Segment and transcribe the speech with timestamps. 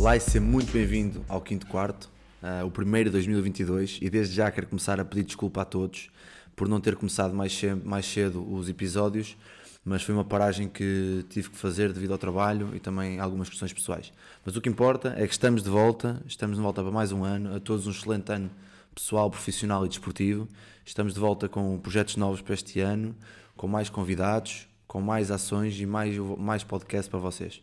[0.00, 2.08] Olá e seja muito bem-vindo ao quinto quarto,
[2.42, 6.10] uh, o primeiro de 2022, e desde já quero começar a pedir desculpa a todos
[6.56, 9.36] por não ter começado mais cedo, mais cedo os episódios,
[9.84, 13.74] mas foi uma paragem que tive que fazer devido ao trabalho e também algumas questões
[13.74, 14.10] pessoais.
[14.42, 17.22] Mas o que importa é que estamos de volta, estamos de volta para mais um
[17.22, 18.50] ano, a todos um excelente ano
[18.94, 20.48] pessoal, profissional e desportivo.
[20.82, 23.14] Estamos de volta com projetos novos para este ano,
[23.54, 27.62] com mais convidados, com mais ações e mais, mais podcast para vocês.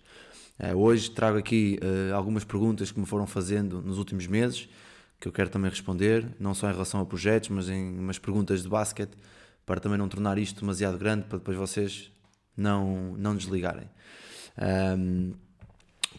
[0.60, 4.68] Uh, hoje trago aqui uh, algumas perguntas que me foram fazendo nos últimos meses,
[5.20, 8.64] que eu quero também responder, não só em relação a projetos, mas em umas perguntas
[8.64, 9.12] de basquete,
[9.66, 12.12] para também não tornar isto demasiado grande, para depois vocês
[12.55, 13.90] não, não desligarem.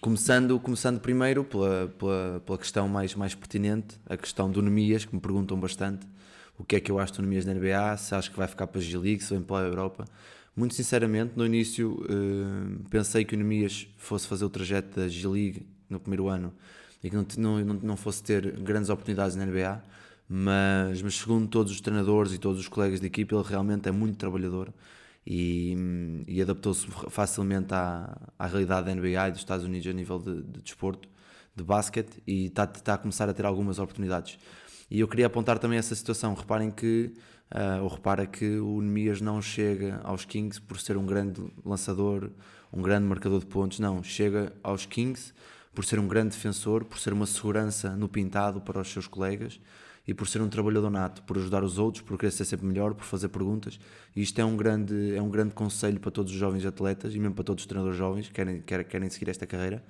[0.00, 5.12] Começando, começando primeiro pela, pela, pela, questão mais, mais pertinente, a questão do Nemias, que
[5.12, 6.06] me perguntam bastante
[6.56, 8.69] o que é que eu acho do Nemias na NBA, se acho que vai ficar
[8.69, 10.05] para a G-League, se vem para a Europa.
[10.59, 15.64] Muito sinceramente, no início uh, pensei que o Nemias fosse fazer o trajeto da G-League
[15.89, 16.53] no primeiro ano
[17.01, 19.81] e que não, não, não fosse ter grandes oportunidades na NBA,
[20.29, 23.92] mas, mas segundo todos os treinadores e todos os colegas de equipe, ele realmente é
[23.92, 24.75] muito trabalhador
[25.25, 25.77] e,
[26.27, 30.42] e adaptou-se facilmente à, à realidade da NBA e dos Estados Unidos a nível de,
[30.42, 31.09] de desporto,
[31.55, 34.36] de basquete, e está, está a começar a ter algumas oportunidades.
[34.91, 36.34] E eu queria apontar também essa situação.
[36.34, 37.12] Reparem que
[37.48, 42.30] Uh, ou repara que o Nemias não chega aos Kings por ser um grande lançador,
[42.70, 45.33] um grande marcador de pontos, não, chega aos Kings
[45.75, 49.58] por ser um grande defensor, por ser uma segurança no pintado para os seus colegas
[50.06, 52.92] e por ser um trabalhador nato, por ajudar os outros, por querer ser sempre melhor,
[52.92, 53.80] por fazer perguntas.
[54.14, 57.18] E isto é um grande, é um grande conselho para todos os jovens atletas e
[57.18, 59.83] mesmo para todos os treinadores jovens que querem, querem, querem seguir esta carreira,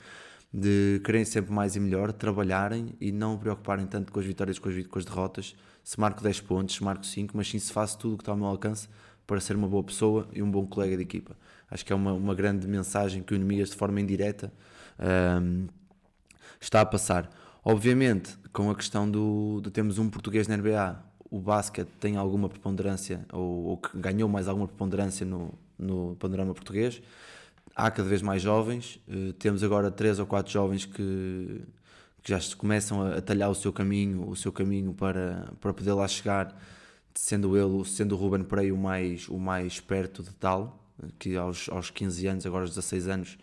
[0.52, 4.68] de querem sempre mais e melhor, trabalharem e não preocuparem tanto com as vitórias com
[4.68, 5.54] as, com as derrotas,
[5.84, 8.32] se marco 10 pontos, se marco 5, mas sim se faço tudo o que está
[8.32, 8.88] ao meu alcance
[9.26, 11.36] para ser uma boa pessoa e um bom colega de equipa.
[11.70, 14.50] Acho que é uma, uma grande mensagem que o Nemias, de forma indireta,
[15.42, 15.66] um,
[16.58, 17.30] está a passar.
[17.62, 22.48] Obviamente, com a questão do, de termos um português na NBA, o basquete tem alguma
[22.48, 27.02] preponderância, ou, ou ganhou mais alguma preponderância no, no panorama português.
[27.80, 31.62] Há cada vez mais jovens, uh, temos agora três ou quatro jovens que,
[32.24, 36.08] que já começam a, talhar o seu caminho, o seu caminho para, para poder lá
[36.08, 36.60] chegar,
[37.14, 40.82] sendo ele, sendo o Ruben Prey o mais, o mais perto de tal,
[41.20, 43.38] que aos, aos 15 anos, agora aos 16 anos,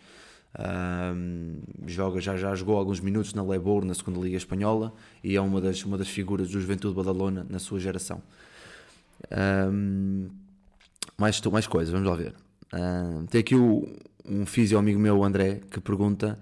[0.59, 5.39] um, joga, já, já jogou alguns minutos na Lebor, na segunda Liga Espanhola, e é
[5.39, 8.21] uma das, uma das figuras do Juventude Badalona na sua geração.
[9.71, 10.27] Um,
[11.17, 12.33] mais, mais coisas, vamos lá ver.
[12.73, 13.87] Um, tem aqui o,
[14.27, 16.39] um físio amigo meu, André, que pergunta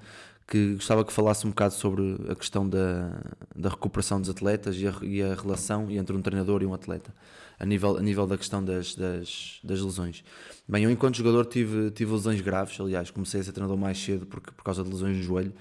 [0.47, 3.09] que gostava que falasse um bocado sobre a questão da,
[3.55, 7.13] da recuperação dos atletas e a, e a relação entre um treinador e um atleta,
[7.57, 10.23] a nível, a nível da questão das, das, das lesões.
[10.67, 14.25] Bem, eu enquanto jogador tive, tive lesões graves, aliás, comecei a ser treinador mais cedo
[14.25, 15.53] porque, por causa de lesões no joelho,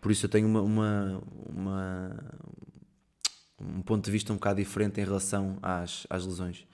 [0.00, 2.16] por isso eu tenho uma, uma, uma
[3.60, 6.66] um ponto de vista um bocado diferente em relação às, às lesões.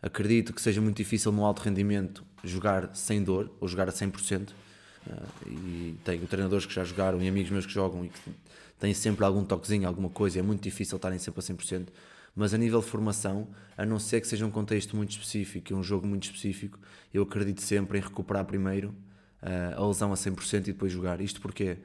[0.00, 4.50] Acredito que seja muito difícil no alto rendimento jogar sem dor ou jogar a 100%,
[5.08, 8.30] Uh, e tenho treinadores que já jogaram e amigos meus que jogam e que
[8.78, 11.88] têm sempre algum toquezinho, alguma coisa, é muito difícil estarem sempre a 100%.
[12.36, 15.82] Mas a nível de formação, a não ser que seja um contexto muito específico um
[15.82, 16.78] jogo muito específico,
[17.12, 18.94] eu acredito sempre em recuperar primeiro
[19.42, 21.20] uh, a lesão a 100% e depois jogar.
[21.20, 21.78] Isto porquê?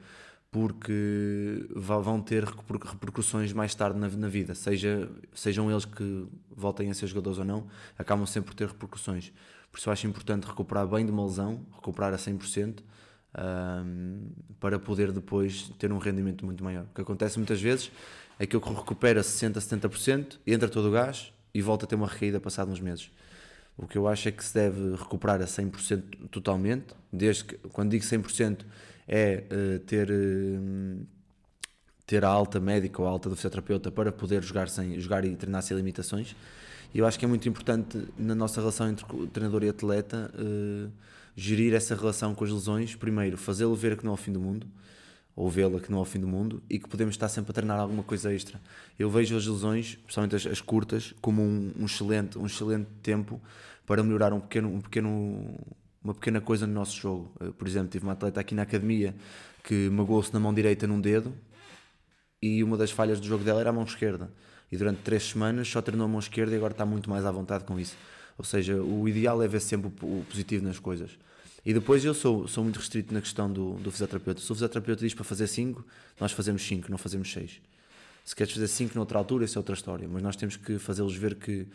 [0.54, 6.94] Porque vão ter repercussões mais tarde na, na vida, seja, sejam eles que voltem a
[6.94, 7.66] ser jogadores ou não,
[7.98, 9.32] acabam sempre por ter repercussões.
[9.72, 12.84] Por isso acho importante recuperar bem de uma lesão, recuperar a 100%,
[13.36, 16.84] um, para poder depois ter um rendimento muito maior.
[16.84, 17.90] O que acontece muitas vezes
[18.38, 21.96] é que eu recupero a 60%, 70%, entra todo o gás e volta a ter
[21.96, 23.10] uma recaída passado uns meses.
[23.76, 27.90] O que eu acho é que se deve recuperar a 100% totalmente, desde que, quando
[27.90, 28.60] digo 100%,
[29.06, 31.06] é uh, ter, uh,
[32.06, 35.34] ter a alta médica ou a alta do fisioterapeuta para poder jogar, sem, jogar e
[35.36, 36.34] treinar sem limitações.
[36.92, 40.30] E eu acho que é muito importante na nossa relação entre treinador e atleta.
[40.34, 40.90] Uh,
[41.36, 44.40] gerir essa relação com as lesões, primeiro, fazê-lo ver que não é o fim do
[44.40, 44.66] mundo,
[45.34, 47.54] ou vê-la que não é o fim do mundo, e que podemos estar sempre a
[47.54, 48.60] treinar alguma coisa extra.
[48.98, 53.40] Eu vejo as lesões, principalmente as, as curtas, como um, um, excelente, um excelente tempo
[53.84, 55.58] para melhorar um pequeno, um pequeno,
[56.04, 57.32] uma pequena coisa no nosso jogo.
[57.58, 59.14] Por exemplo, tive uma atleta aqui na academia
[59.62, 61.34] que magoou-se na mão direita num dedo,
[62.42, 64.30] e uma das falhas do jogo dela era a mão esquerda.
[64.70, 67.30] E durante três semanas só treinou a mão esquerda e agora está muito mais à
[67.30, 67.96] vontade com isso.
[68.36, 71.12] Ou seja, o ideal é ver sempre o, positivo nas coisas.
[71.64, 74.40] E depois eu sou, sou muito restrito na questão do, do fisioterapeuta.
[74.40, 75.82] Se o fisioterapeuta diz para fazer 5,
[76.20, 77.62] nós fazemos 5, não fazemos 6.
[78.24, 80.06] Se queres fazer 5 noutra altura, isso é outra história.
[80.10, 81.66] Mas nós temos que fazê-los ver que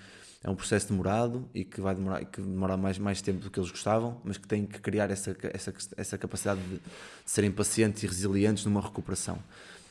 [0.43, 3.59] é um processo demorado e que vai demorar, que demora mais, mais tempo do que
[3.59, 6.81] eles gostavam, mas que têm que criar essa, essa, essa capacidade de, de
[7.25, 9.37] serem pacientes e resilientes numa recuperação.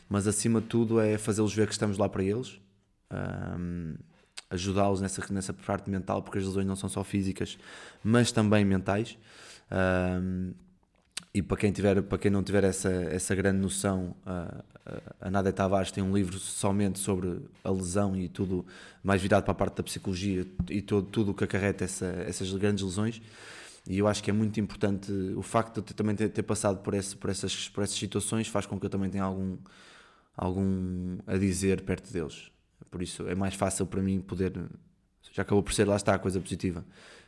[0.08, 2.58] Mas acima de tudo é fazê-los ver que estamos lá para eles,
[3.12, 3.94] um,
[4.48, 7.58] ajudá-los nessa, nessa parte mental, porque as lesões não são só físicas,
[8.02, 9.18] mas também mentais.
[9.70, 10.54] Um,
[11.38, 14.64] e para quem, tiver, para quem não tiver essa, essa grande noção, uh,
[15.20, 18.66] a Nadia Tavares tem um livro somente sobre a lesão e tudo,
[19.04, 22.52] mais virado para a parte da psicologia e todo, tudo o que acarreta essa, essas
[22.54, 23.22] grandes lesões.
[23.86, 26.78] E eu acho que é muito importante o facto de eu também ter, ter passado
[26.78, 29.56] por, esse, por, essas, por essas situações, faz com que eu também tenha algum,
[30.36, 32.50] algum a dizer perto deles.
[32.90, 34.52] Por isso é mais fácil para mim poder.
[35.32, 36.84] Já acabou por ser, lá está a coisa positiva.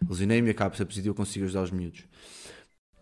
[0.08, 2.04] Lesionei-me, acaba por ser positivo, eu consigo ajudar os miúdos.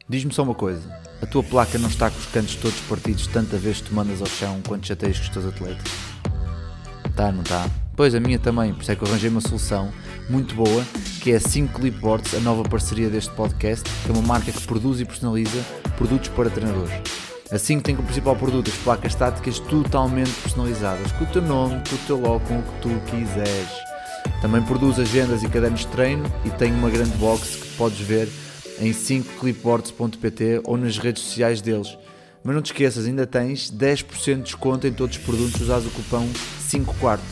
[0.09, 0.81] Diz-me só uma coisa:
[1.21, 4.21] a tua placa não está com os cantos todos partidos tanta vez que tu mandas
[4.21, 5.93] ao chão quando chateias com os teus atletas?
[7.15, 7.69] Tá, não tá?
[7.95, 9.93] Pois a minha também, por isso é que eu arranjei uma solução
[10.31, 10.85] muito boa
[11.21, 14.67] que é a 5 Clipboards, a nova parceria deste podcast, que é uma marca que
[14.67, 15.63] produz e personaliza
[15.97, 16.93] produtos para treinadores.
[17.51, 21.97] Assim tem como principal produto as placas estáticas totalmente personalizadas, com o teu nome, com
[21.97, 23.69] o teu logo, com o que tu quiseres.
[24.41, 28.29] Também produz agendas e cadernos de treino e tem uma grande box que podes ver
[28.81, 31.97] em 5clipboards.pt ou nas redes sociais deles.
[32.43, 35.91] Mas não te esqueças, ainda tens 10% de desconto em todos os produtos usados o
[35.91, 36.27] cupom
[36.61, 37.25] 5 quarto.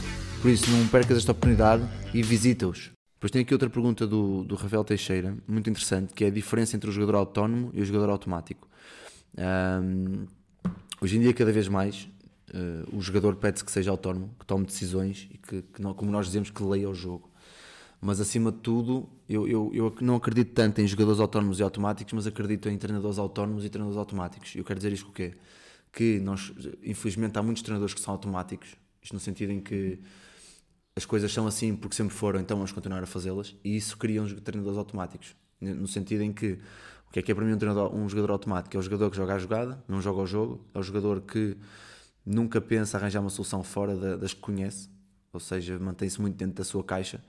[0.43, 1.82] Por isso não percas esta oportunidade
[2.12, 2.90] e visita-os.
[3.14, 6.76] Depois tem aqui outra pergunta do, do Rafael Teixeira, muito interessante, que é a diferença
[6.76, 8.69] entre o jogador autónomo e o jogador automático.
[9.37, 10.26] Um,
[11.00, 12.08] hoje em dia, cada vez mais,
[12.52, 16.10] uh, o jogador pede-se que seja autónomo, que tome decisões e que, que não, como
[16.10, 17.31] nós dizemos, que leia o jogo.
[18.00, 22.12] Mas acima de tudo, eu, eu, eu não acredito tanto em jogadores autónomos e automáticos,
[22.12, 24.54] mas acredito em treinadores autónomos e treinadores automáticos.
[24.54, 25.34] Eu quero dizer isto o quê?
[25.93, 26.52] Que nós,
[26.82, 29.98] infelizmente, há muitos treinadores que são automáticos, isto no sentido em que
[30.94, 34.22] as coisas são assim porque sempre foram, então vamos continuar a fazê-las, e isso cria
[34.22, 35.34] uns treinadores automáticos.
[35.60, 36.58] No sentido em que
[37.08, 38.76] o que é que é para mim um, treinador, um jogador automático?
[38.76, 41.56] É o jogador que joga a jogada, não joga o jogo, é o jogador que
[42.25, 44.90] nunca pensa arranjar uma solução fora das que conhece,
[45.32, 47.22] ou seja, mantém-se muito dentro da sua caixa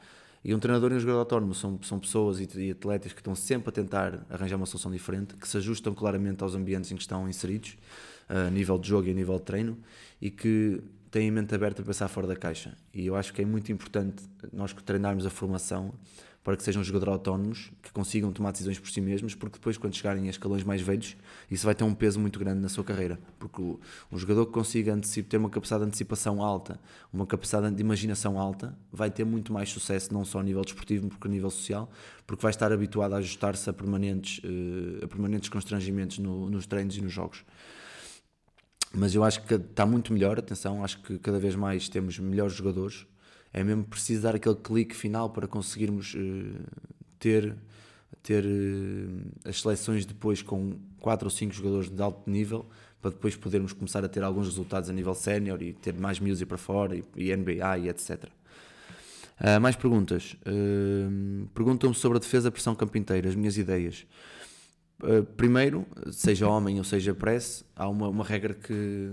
[0.43, 3.35] e um treinador e um jogador autónomo são, são pessoas e, e, atletas que estão
[3.35, 7.01] sempre a tentar arranjar uma solução diferente, que se ajustam claramente aos ambientes em que
[7.01, 7.77] estão inseridos,
[8.29, 9.77] a nível de jogo e a nível de treino,
[10.21, 12.77] e que têm a mente aberta a pensar fora da caixa.
[12.93, 15.93] E eu acho que é muito importante nós treinarmos a formação
[16.47, 19.93] para que sejam jogadores autónomos, que consigam tomar decisões por si mesmos, porque depois, quando
[19.93, 21.17] chegarem a escalões mais velhos,
[21.51, 23.19] isso vai ter um peso muito grande na sua carreira.
[23.37, 24.97] Porque um jogador que consiga
[25.27, 26.79] ter uma capacidade de antecipação alta,
[27.11, 31.09] uma capacidade de imaginação alta, vai ter muito mais sucesso, não só a nível desportivo,
[31.09, 31.91] porque a nível social,
[32.25, 36.95] porque vai estar habituado a ajustar-se a permanentes, uh, a permanentes constrangimentos no, nos treinos
[36.95, 37.43] e nos jogos
[38.93, 42.53] mas eu acho que está muito melhor, atenção, acho que cada vez mais temos melhores
[42.53, 43.05] jogadores,
[43.53, 46.63] é mesmo preciso dar aquele clique final para conseguirmos uh,
[47.19, 47.55] ter,
[48.21, 52.65] ter uh, as seleções depois com 4 ou 5 jogadores de alto nível
[53.01, 56.45] para depois podermos começar a ter alguns resultados a nível sénior e ter mais music
[56.47, 58.25] para fora e, e NBA e etc.
[58.25, 58.27] Uh,
[59.39, 60.35] eh, mais perguntas.
[61.53, 64.05] Perguntam-me sobre a defesa pressão campo inteiro, as minhas ideias.
[65.37, 69.11] primeiro, seja homem ou seja press, há uma, uma regra que,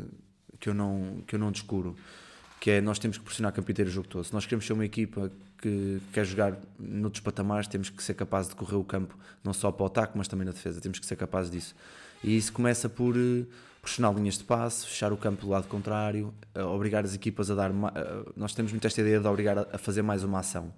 [0.59, 1.95] que, eu não, que eu não descuro
[2.65, 4.25] que é nós temos que pressionar a campo inteiro o jogo todo.
[4.25, 8.49] Se nós queremos ser uma equipa que quer jogar noutros patamares, temos que ser capazes
[8.49, 10.81] de correr o campo não só para o ataque, mas também na defesa.
[10.81, 11.77] Temos que ser capazes disso.
[12.23, 13.47] E isso começa por uh,
[13.83, 17.55] pressionar linhas de passe, fechar o campo do lado contrário, uh, obrigar as equipas a
[17.55, 17.71] dar.
[17.71, 20.73] Uh, nós temos muito esta ideia de obrigar a, fazer mais uma ação.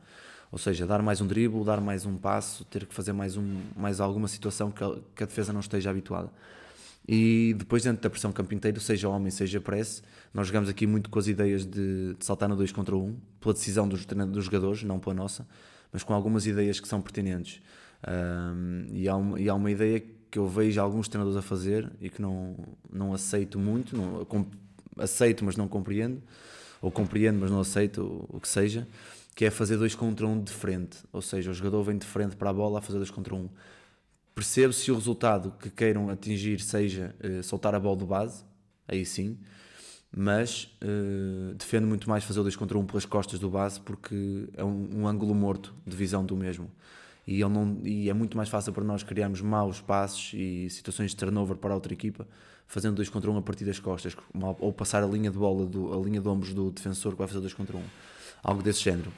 [0.50, 3.60] Ou seja, dar mais um drible, dar mais um passo, ter que fazer mais, um,
[3.76, 6.32] mais alguma situação que a, que a defesa não esteja habituada.
[7.08, 10.02] E depois, dentro da pressão campo inteiro, seja homem, seja press,
[10.34, 13.16] nós jogamos aqui muito com as ideias de, de saltar no 2 contra 1, um,
[13.40, 15.46] pela decisão dos, dos jogadores, não pela nossa,
[15.92, 17.62] mas com algumas ideias que são pertinentes.
[18.06, 21.90] Um, e, há uma, e há uma ideia que eu vejo alguns treinadores a fazer
[22.00, 22.56] e que não,
[22.92, 24.44] não aceito muito, não, com,
[24.98, 26.20] aceito, mas não compreendo,
[26.82, 28.86] ou compreendo, mas não aceito, o, o que seja,
[29.36, 30.98] que é fazer 2 contra 1 um de frente.
[31.12, 33.38] Ou seja, o jogador vem de frente para a bola a fazer 2 contra 1.
[33.38, 33.48] Um
[34.36, 38.44] Percebo se o resultado que queiram atingir seja uh, soltar a bola de base,
[38.86, 39.38] aí sim,
[40.14, 43.80] mas uh, defendo muito mais fazer o 2 contra 1 um pelas costas do base
[43.80, 46.70] porque é um, um, ângulo morto de visão do mesmo.
[47.26, 51.12] e, ele não, e é muito mais fácil para nós criarmos maus passos e situações
[51.12, 52.28] de turnover para a outra equipa,
[52.66, 54.14] fazendo 2 contra 1 um a partir das costas,
[54.60, 57.26] ou passar a linha de bola, do, a linha de ombros do defensor que vai
[57.26, 57.84] fazer 2 contra 1, um,
[58.44, 59.10] algo desse género.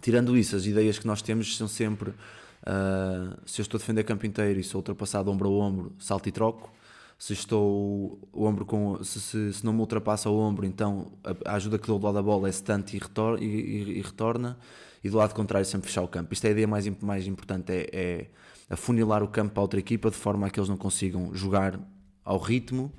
[0.00, 2.14] Tirando isso, as ideias que nós temos são sempre
[2.62, 6.28] uh, se eu estou a defender campo inteiro e sou ultrapassado ombro a ombro, salto
[6.28, 6.72] e troco.
[7.18, 9.02] Se estou o ombro com.
[9.04, 12.06] Se, se, se não me ultrapassa o ombro, então a, a ajuda que dou do
[12.06, 14.58] lado da bola é stante e, retor, e, e, e, retorna.
[15.04, 16.32] E do lado contrário, sempre fechar o campo.
[16.32, 18.26] Isto é a ideia mais, mais importante: é, é
[18.70, 21.78] afunilar o campo para outra equipa de forma a que eles não consigam jogar
[22.24, 22.90] ao ritmo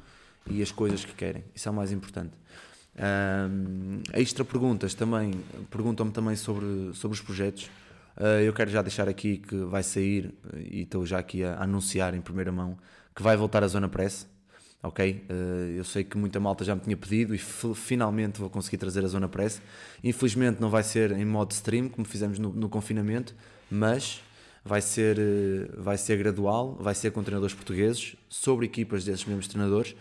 [0.47, 1.43] e as coisas que querem.
[1.55, 2.33] Isso é o mais importante.
[2.93, 5.31] Um, extra perguntas também,
[5.69, 7.69] perguntam-me também sobre, sobre os projetos.
[8.17, 12.13] Uh, eu quero já deixar aqui que vai sair, e estou já aqui a, anunciar
[12.13, 12.77] em primeira mão,
[13.15, 14.29] que vai voltar a Zona Press.
[14.83, 15.25] Ok?
[15.29, 19.05] Uh, eu sei que muita malta já me tinha pedido e finalmente vou conseguir trazer
[19.05, 19.61] a Zona Press.
[20.03, 23.35] Infelizmente não vai ser em modo stream, como fizemos no, no confinamento,
[23.69, 24.21] mas
[24.65, 25.17] vai ser,
[25.77, 29.95] vai ser gradual, vai ser com treinadores portugueses, sobre equipas desses mesmos treinadores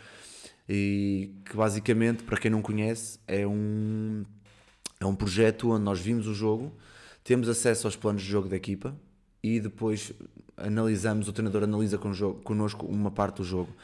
[0.73, 4.25] e que basicamente, para quem não conhece, é um,
[5.00, 6.73] é um projeto onde nós vimos o jogo,
[7.24, 8.96] temos acesso aos planos de jogo da equipa
[9.42, 10.12] e depois
[10.56, 13.74] analisamos, o treinador analisa connosco uma parte do jogo.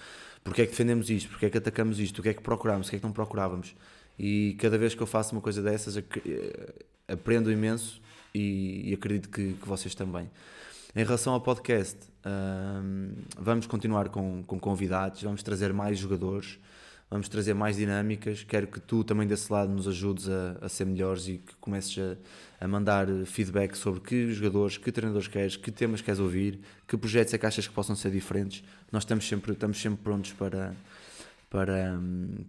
[0.45, 1.31] Porque é que defendemos isto?
[1.31, 2.21] Porque é que atacamos isto?
[2.21, 2.87] O que é que procuramos?
[2.87, 3.75] O que é que não procurávamos?
[4.19, 6.03] E cada vez que eu faço uma coisa dessas, eh,
[7.09, 8.01] aprendo imenso
[8.35, 10.31] e, acredito que, que, vocês também.
[10.95, 11.99] Em relação ao podcast,
[13.39, 16.59] vamos continuar com, com convidados, vamos trazer mais jogadores
[17.11, 18.45] vamos trazer mais dinâmicas.
[18.45, 21.97] Quero que tu também desse lado nos ajudes a, a ser melhores e que comeces
[21.99, 26.97] a, a, mandar feedback sobre que jogadores, que treinadores queres, que temas queres ouvir, que
[26.97, 28.63] projetos é que achas que possam ser diferentes.
[28.91, 30.75] Nós estamos sempre, estamos sempre prontos para,
[31.49, 32.01] para,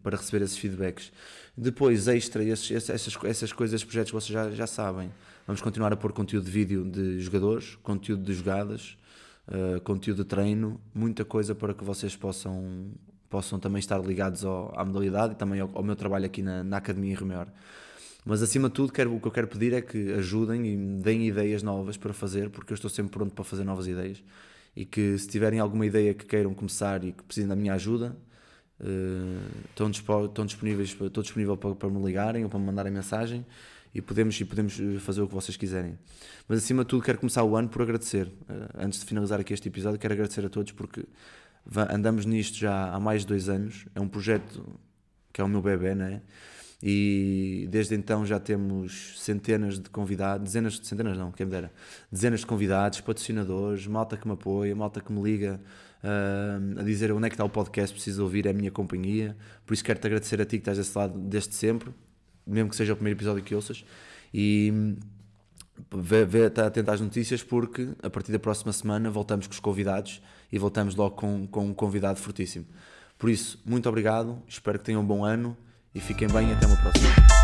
[0.03, 1.11] para receber esses feedbacks.
[1.55, 5.11] Depois, extra, esses, essas, essas coisas, esses projetos vocês já, já sabem.
[5.45, 8.97] Vamos continuar a pôr conteúdo de vídeo de jogadores, conteúdo de jogadas,
[9.47, 12.91] uh, conteúdo de treino, muita coisa para que vocês possam
[13.29, 16.63] possam também estar ligados ao, à modalidade e também ao, ao, meu trabalho aqui na,
[16.63, 17.47] na Academia Remeor.
[18.25, 21.01] Mas acima de tudo, quero, o que eu quero pedir é que ajudem e me
[21.01, 24.21] deem ideias novas para fazer, porque eu estou sempre pronto para fazer novas ideias.
[24.75, 28.17] E que se tiverem alguma ideia que queiram começar e que precisem da minha ajuda,
[28.81, 29.89] uh, estão,
[30.25, 33.45] estão disponíveis, estou disponível para, para me ligarem ou para me mandarem mensagem
[33.93, 35.97] e podemos, e podemos fazer o que vocês quiserem.
[36.47, 38.27] Mas acima de tudo, quero começar o ano por agradecer.
[38.27, 41.05] Uh, antes de finalizar aqui este episódio, quero agradecer a todos porque
[41.89, 43.85] andamos nisto já há mais de dois anos.
[43.93, 44.79] É um projeto
[45.33, 46.21] que é o meu bebê, né?
[46.81, 51.71] E desde então já temos centenas de convidados, dezenas de centenas não, quem me dera,
[52.11, 55.59] dezenas de convidados, patrocinadores, malta que me apoia, malta que me liga
[56.03, 59.35] uh, a dizer onde é que está o podcast, preciso ouvir, é a minha companhia.
[59.65, 61.91] Por isso quero-te agradecer a ti que estás desse lado desde sempre,
[62.45, 63.83] mesmo que seja o primeiro episódio que ouças.
[64.31, 64.95] E
[65.91, 69.59] vê, vê, está atento às notícias porque a partir da próxima semana voltamos com os
[69.59, 72.65] convidados e voltamos logo com, com um convidado fortíssimo.
[73.17, 75.57] Por isso, muito obrigado, espero que tenham um bom ano
[75.93, 77.36] e fiquem bem até uma próxima.